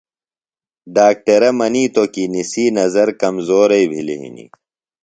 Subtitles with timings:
[0.95, 4.51] ڈاکٹرہ منیتوۡ کی نِسی نظر کمزوئی بِھلیۡ ہِنیۡ۔